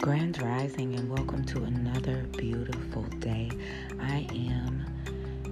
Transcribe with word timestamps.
Grand 0.00 0.40
Rising, 0.40 0.94
and 0.94 1.10
welcome 1.10 1.44
to 1.44 1.62
another 1.64 2.24
beautiful 2.38 3.02
day. 3.18 3.50
I 4.00 4.26
am 4.30 4.82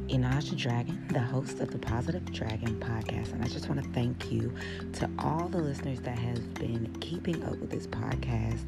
Inaja 0.08 0.56
Dragon, 0.56 1.06
the 1.12 1.20
host 1.20 1.60
of 1.60 1.70
the 1.70 1.78
Positive 1.78 2.24
Dragon 2.32 2.80
podcast, 2.80 3.34
and 3.34 3.44
I 3.44 3.48
just 3.48 3.68
want 3.68 3.84
to 3.84 3.90
thank 3.90 4.32
you 4.32 4.50
to 4.94 5.10
all 5.18 5.48
the 5.48 5.58
listeners 5.58 6.00
that 6.00 6.18
have 6.18 6.54
been 6.54 6.96
keeping 7.00 7.44
up 7.44 7.58
with 7.58 7.68
this 7.68 7.86
podcast. 7.88 8.64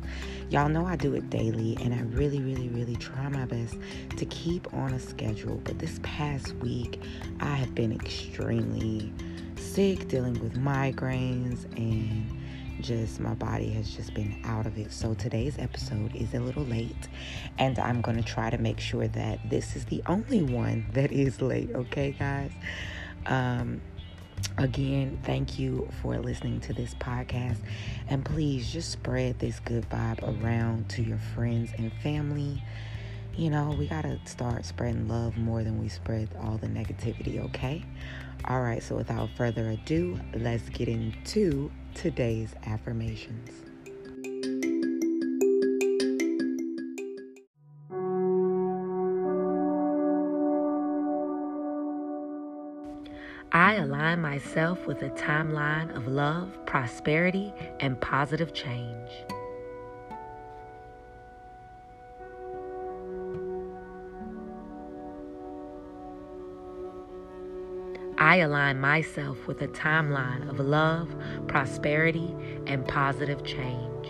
Y'all 0.50 0.68
know 0.68 0.84
I 0.84 0.96
do 0.96 1.14
it 1.14 1.30
daily, 1.30 1.78
and 1.80 1.94
I 1.94 2.02
really, 2.14 2.40
really, 2.40 2.68
really 2.68 2.96
try 2.96 3.30
my 3.30 3.46
best 3.46 3.74
to 4.18 4.26
keep 4.26 4.74
on 4.74 4.92
a 4.92 5.00
schedule. 5.00 5.62
But 5.64 5.78
this 5.78 5.98
past 6.02 6.52
week, 6.56 7.00
I 7.40 7.54
have 7.54 7.74
been 7.74 7.92
extremely 7.92 9.10
sick, 9.56 10.08
dealing 10.08 10.34
with 10.40 10.58
migraines 10.58 11.64
and 11.78 12.39
just 12.82 13.20
my 13.20 13.34
body 13.34 13.70
has 13.70 13.94
just 13.94 14.14
been 14.14 14.40
out 14.44 14.66
of 14.66 14.78
it. 14.78 14.92
So 14.92 15.14
today's 15.14 15.58
episode 15.58 16.14
is 16.14 16.34
a 16.34 16.40
little 16.40 16.64
late, 16.64 17.08
and 17.58 17.78
I'm 17.78 18.00
going 18.00 18.16
to 18.16 18.22
try 18.22 18.50
to 18.50 18.58
make 18.58 18.80
sure 18.80 19.08
that 19.08 19.48
this 19.48 19.76
is 19.76 19.84
the 19.86 20.02
only 20.06 20.42
one 20.42 20.86
that 20.92 21.12
is 21.12 21.40
late, 21.40 21.70
okay, 21.74 22.12
guys? 22.18 22.52
Um, 23.26 23.80
again, 24.58 25.20
thank 25.24 25.58
you 25.58 25.88
for 26.02 26.18
listening 26.18 26.60
to 26.60 26.72
this 26.72 26.94
podcast, 26.94 27.58
and 28.08 28.24
please 28.24 28.72
just 28.72 28.90
spread 28.90 29.38
this 29.38 29.60
good 29.60 29.88
vibe 29.88 30.22
around 30.42 30.88
to 30.90 31.02
your 31.02 31.18
friends 31.34 31.70
and 31.78 31.92
family. 32.02 32.62
You 33.36 33.48
know, 33.48 33.74
we 33.78 33.86
got 33.86 34.02
to 34.02 34.18
start 34.26 34.66
spreading 34.66 35.08
love 35.08 35.36
more 35.38 35.64
than 35.64 35.80
we 35.80 35.88
spread 35.88 36.28
all 36.42 36.58
the 36.58 36.66
negativity, 36.66 37.38
okay? 37.46 37.84
All 38.46 38.60
right, 38.60 38.82
so 38.82 38.96
without 38.96 39.30
further 39.36 39.70
ado, 39.70 40.20
let's 40.34 40.68
get 40.68 40.88
into 40.88 41.70
today's 41.94 42.54
affirmations. 42.66 43.50
I 53.52 53.76
align 53.76 54.20
myself 54.20 54.86
with 54.86 55.02
a 55.02 55.10
timeline 55.10 55.96
of 55.96 56.06
love, 56.06 56.56
prosperity, 56.66 57.52
and 57.80 58.00
positive 58.00 58.52
change. 58.52 59.10
I 68.22 68.36
align 68.36 68.78
myself 68.78 69.46
with 69.46 69.62
a 69.62 69.68
timeline 69.68 70.50
of 70.50 70.60
love, 70.60 71.08
prosperity, 71.48 72.36
and 72.66 72.86
positive 72.86 73.42
change. 73.44 74.08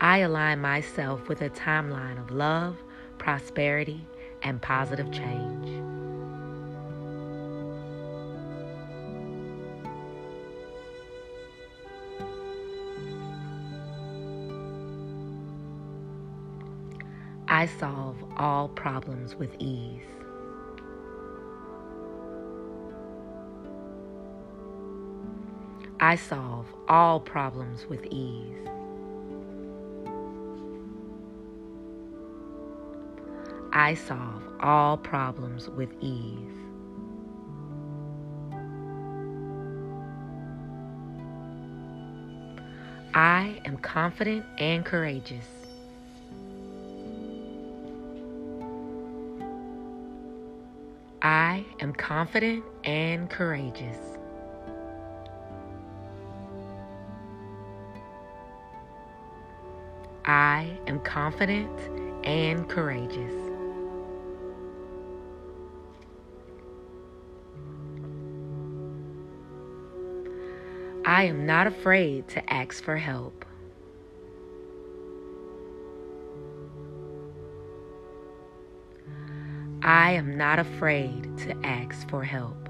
I 0.00 0.18
align 0.18 0.60
myself 0.60 1.28
with 1.28 1.42
a 1.42 1.50
timeline 1.50 2.20
of 2.20 2.32
love, 2.32 2.76
prosperity, 3.18 4.04
and 4.42 4.60
positive 4.60 5.12
change. 5.12 5.95
I 17.58 17.64
solve 17.64 18.16
all 18.36 18.68
problems 18.68 19.34
with 19.34 19.48
ease. 19.58 20.02
I 25.98 26.16
solve 26.16 26.66
all 26.86 27.18
problems 27.18 27.86
with 27.86 28.04
ease. 28.10 28.58
I 33.72 33.94
solve 33.94 34.42
all 34.60 34.98
problems 34.98 35.70
with 35.70 35.88
ease. 36.02 36.52
I 43.14 43.58
am 43.64 43.78
confident 43.78 44.44
and 44.58 44.84
courageous. 44.84 45.55
I 51.56 51.64
am 51.80 51.94
confident 51.94 52.62
and 52.84 53.30
courageous. 53.30 53.96
I 60.26 60.78
am 60.86 61.00
confident 61.00 61.70
and 62.26 62.68
courageous. 62.68 63.32
I 71.06 71.22
am 71.22 71.46
not 71.46 71.66
afraid 71.66 72.28
to 72.28 72.52
ask 72.52 72.84
for 72.84 72.98
help. 72.98 73.46
I 79.86 80.14
am 80.14 80.36
not 80.36 80.58
afraid 80.58 81.38
to 81.38 81.56
ask 81.64 82.08
for 82.08 82.24
help. 82.24 82.68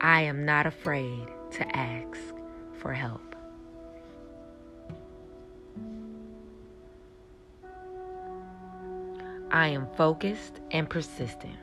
I 0.00 0.22
am 0.22 0.44
not 0.44 0.66
afraid 0.66 1.28
to 1.52 1.76
ask 1.76 2.34
for 2.80 2.92
help. 2.92 3.36
I 9.52 9.68
am 9.68 9.86
focused 9.94 10.58
and 10.72 10.90
persistent. 10.90 11.54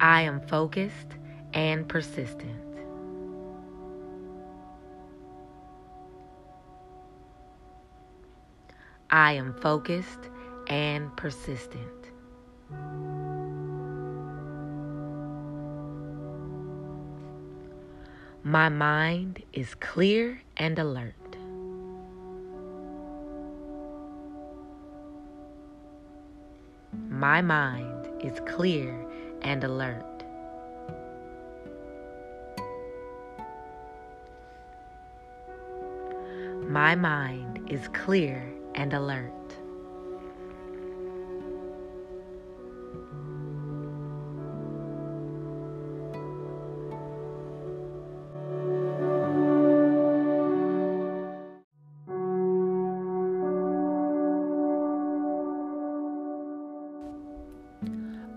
I 0.00 0.22
am 0.22 0.40
focused 0.40 1.16
and 1.54 1.88
persistent. 1.88 2.62
I 9.10 9.32
am 9.32 9.54
focused 9.54 10.30
and 10.68 11.16
persistent. 11.16 11.82
My 18.44 18.68
mind 18.68 19.42
is 19.52 19.74
clear 19.74 20.40
and 20.58 20.78
alert. 20.78 21.14
My 27.08 27.42
mind 27.42 28.06
is 28.22 28.38
clear 28.46 29.07
and 29.42 29.64
alert. 29.64 30.04
My 36.68 36.94
mind 36.94 37.70
is 37.70 37.88
clear 37.88 38.42
and 38.74 38.92
alert. 38.92 39.37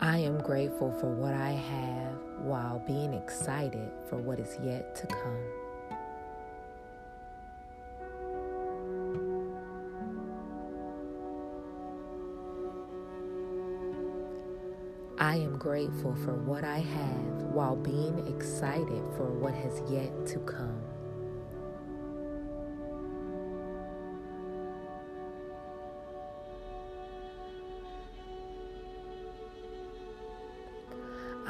I 0.03 0.18
am 0.18 0.39
grateful 0.39 0.92
for 0.94 1.12
what 1.12 1.36
I 1.36 1.51
have 1.51 2.18
while 2.39 2.80
being 2.88 3.13
excited 3.13 3.92
for 4.09 4.18
what 4.18 4.39
is 4.39 4.57
yet 4.63 4.95
to 4.95 5.06
come. 5.06 5.38
I 15.19 15.36
am 15.36 15.59
grateful 15.59 16.15
for 16.15 16.33
what 16.33 16.63
I 16.63 16.80
have 16.80 17.44
while 17.53 17.75
being 17.75 18.25
excited 18.27 19.03
for 19.15 19.30
what 19.30 19.53
has 19.53 19.83
yet 19.88 20.25
to 20.30 20.39
come. 20.39 20.81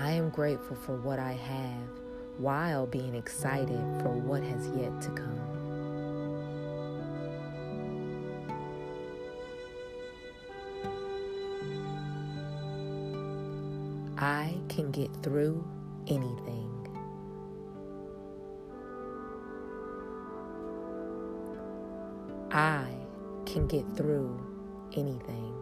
I 0.02 0.14
am 0.14 0.32
grateful 0.32 0.76
for 0.76 0.96
what 0.96 1.20
I 1.20 1.34
have 1.34 1.90
while 2.40 2.88
being 2.88 3.14
excited 3.14 3.80
for 4.02 4.10
what 4.10 4.42
has 4.42 4.68
yet 4.70 5.00
to 5.00 5.12
come. 5.12 5.40
I 14.18 14.56
can 14.70 14.90
get 14.90 15.12
through 15.22 15.64
anything. 16.08 16.88
I 22.50 22.88
can 23.46 23.68
get 23.68 23.86
through 23.96 24.36
anything. 24.94 25.54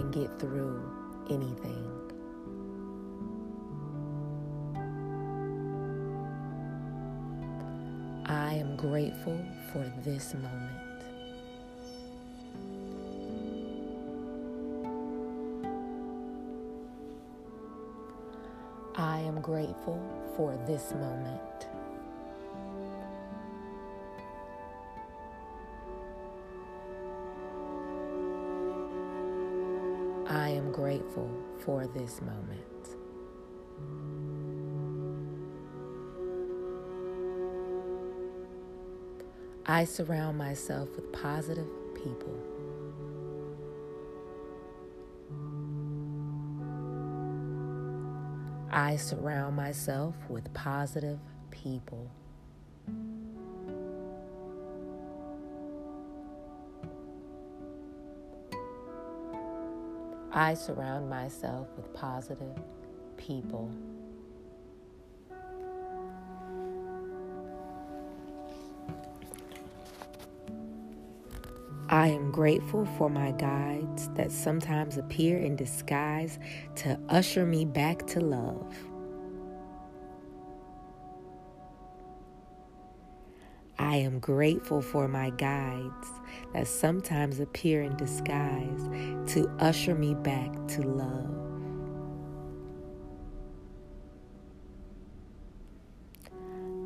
Can 0.00 0.10
get 0.10 0.38
through 0.38 0.80
anything. 1.28 1.84
I 8.24 8.54
am 8.54 8.76
grateful 8.76 9.38
for 9.72 9.84
this 10.02 10.32
moment. 10.34 11.04
I 18.96 19.18
am 19.18 19.40
grateful 19.42 20.00
for 20.36 20.56
this 20.66 20.92
moment. 20.92 21.69
Grateful 30.90 31.30
for 31.64 31.86
this 31.86 32.20
moment. 32.20 32.96
I 39.66 39.84
surround 39.84 40.36
myself 40.36 40.88
with 40.96 41.12
positive 41.12 41.68
people. 41.94 42.36
I 48.72 48.96
surround 48.96 49.54
myself 49.54 50.16
with 50.28 50.52
positive 50.54 51.20
people. 51.52 52.10
I 60.32 60.54
surround 60.54 61.10
myself 61.10 61.66
with 61.76 61.92
positive 61.92 62.56
people. 63.16 63.70
I 71.88 72.06
am 72.06 72.30
grateful 72.30 72.86
for 72.96 73.10
my 73.10 73.32
guides 73.32 74.08
that 74.10 74.30
sometimes 74.30 74.96
appear 74.96 75.38
in 75.38 75.56
disguise 75.56 76.38
to 76.76 76.96
usher 77.08 77.44
me 77.44 77.64
back 77.64 78.06
to 78.08 78.20
love. 78.20 78.72
I 83.80 83.96
am 83.96 84.18
grateful 84.18 84.82
for 84.82 85.08
my 85.08 85.30
guides 85.30 86.08
that 86.52 86.68
sometimes 86.68 87.40
appear 87.40 87.82
in 87.82 87.96
disguise 87.96 88.90
to 89.32 89.48
usher 89.58 89.94
me 89.94 90.14
back 90.14 90.52
to 90.68 90.82
love. 90.82 91.34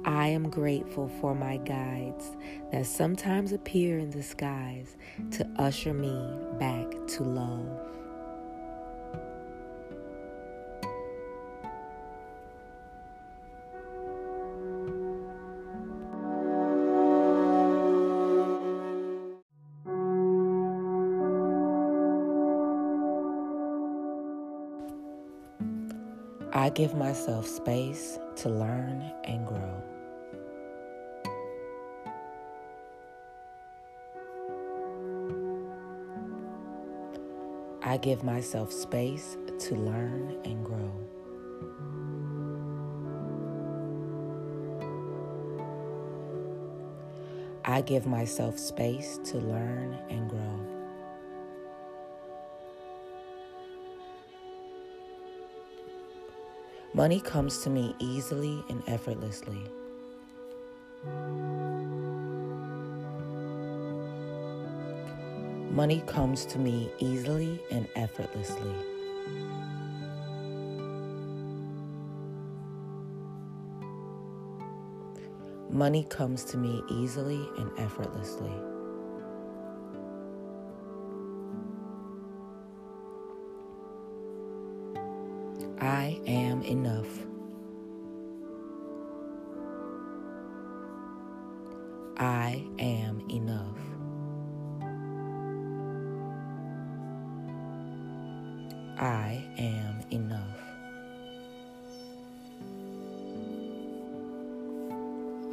I 0.04 0.28
am 0.28 0.48
grateful 0.48 1.08
for 1.20 1.34
my 1.34 1.56
guides 1.56 2.30
that 2.70 2.86
sometimes 2.86 3.50
appear 3.50 3.98
in 3.98 4.10
disguise 4.10 4.96
to 5.32 5.46
usher 5.58 5.92
me 5.92 6.16
back 6.60 6.86
to 7.08 7.24
love. 7.24 8.03
I 26.56 26.70
give 26.70 26.94
myself 26.94 27.48
space 27.48 28.16
to 28.36 28.48
learn 28.48 29.12
and 29.24 29.44
grow. 29.44 29.82
I 37.82 37.96
give 37.96 38.22
myself 38.22 38.72
space 38.72 39.36
to 39.58 39.74
learn 39.74 40.40
and 40.44 40.64
grow. 40.64 40.92
I 47.64 47.80
give 47.80 48.06
myself 48.06 48.60
space 48.60 49.18
to 49.24 49.38
learn 49.38 49.98
and 50.08 50.30
grow. 50.30 50.73
Money 56.96 57.18
comes 57.18 57.58
to 57.58 57.70
me 57.70 57.92
easily 57.98 58.64
and 58.68 58.80
effortlessly. 58.86 59.64
Money 65.72 66.04
comes 66.06 66.46
to 66.46 66.60
me 66.60 66.88
easily 67.00 67.60
and 67.72 67.88
effortlessly. 67.96 68.72
Money 75.70 76.04
comes 76.04 76.44
to 76.44 76.56
me 76.56 76.80
easily 76.88 77.48
and 77.58 77.72
effortlessly. 77.76 78.52
I 85.84 86.18
am 86.26 86.62
enough. 86.62 87.06
I 92.16 92.64
am 92.78 93.22
enough. 93.28 93.76
I 98.98 99.44
am 99.58 100.00
enough. 100.10 100.58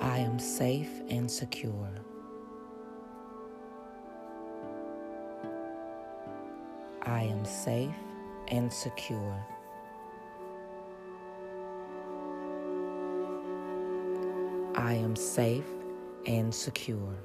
I 0.02 0.18
am 0.20 0.40
safe 0.40 1.02
and 1.10 1.30
secure. 1.30 1.92
I 7.02 7.24
am 7.24 7.44
safe 7.44 7.90
and 8.48 8.72
secure. 8.72 9.46
I 14.82 14.96
am 14.96 15.16
safe 15.16 15.70
and 16.26 16.54
secure. 16.54 17.16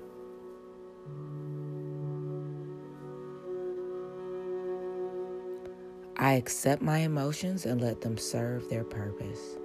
I 6.19 6.33
accept 6.33 6.83
my 6.83 6.99
emotions 6.99 7.65
and 7.65 7.81
let 7.81 8.03
them 8.03 8.19
serve 8.19 8.69
their 8.69 8.85
purpose. 8.85 9.57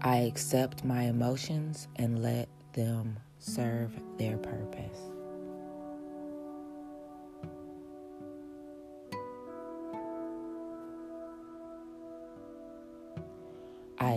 I 0.00 0.16
accept 0.20 0.86
my 0.86 1.02
emotions 1.02 1.86
and 1.96 2.22
let 2.22 2.48
them 2.72 3.18
serve 3.38 3.92
their 4.16 4.38
purpose. 4.38 5.17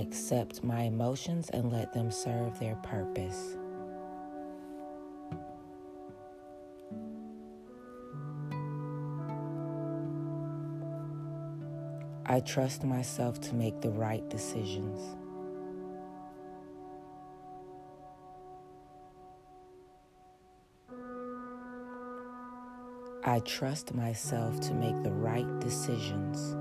accept 0.01 0.63
my 0.63 0.81
emotions 0.81 1.50
and 1.51 1.72
let 1.72 1.93
them 1.93 2.12
serve 2.12 2.60
their 2.60 2.75
purpose. 2.77 3.55
I 12.25 12.39
trust 12.39 12.84
myself 12.84 13.39
to 13.41 13.55
make 13.55 13.81
the 13.81 13.89
right 13.89 14.27
decisions. 14.29 15.00
I 23.24 23.39
trust 23.41 23.93
myself 23.93 24.60
to 24.62 24.74
make 24.74 25.03
the 25.03 25.12
right 25.12 25.60
decisions. 25.60 26.55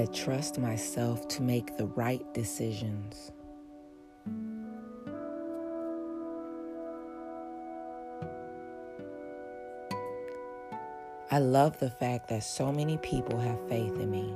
I 0.00 0.06
trust 0.06 0.58
myself 0.58 1.28
to 1.28 1.42
make 1.42 1.76
the 1.76 1.84
right 1.84 2.24
decisions. 2.32 3.32
I 11.30 11.38
love 11.38 11.78
the 11.80 11.90
fact 11.90 12.30
that 12.30 12.44
so 12.44 12.72
many 12.72 12.96
people 12.96 13.38
have 13.40 13.58
faith 13.68 13.92
in 14.00 14.10
me. 14.10 14.34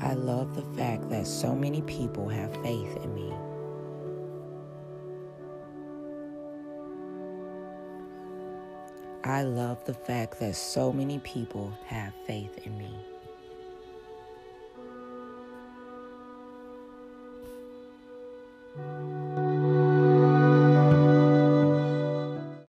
I 0.00 0.14
love 0.14 0.56
the 0.56 0.66
fact 0.76 1.08
that 1.10 1.28
so 1.28 1.54
many 1.54 1.80
people 1.82 2.28
have 2.28 2.52
faith 2.54 2.96
in 3.04 3.14
me. 3.14 3.32
I 9.26 9.42
love 9.42 9.84
the 9.84 9.92
fact 9.94 10.38
that 10.38 10.54
so 10.54 10.92
many 10.92 11.18
people 11.18 11.72
have 11.86 12.12
faith 12.28 12.64
in 12.64 12.78
me. 12.78 12.94